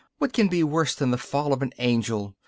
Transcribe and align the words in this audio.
what 0.17 0.33
can 0.33 0.47
be 0.47 0.63
worse 0.63 0.95
than 0.95 1.11
the 1.11 1.15
fall 1.17 1.53
of 1.53 1.61
an 1.61 1.71
angel? 1.77 2.35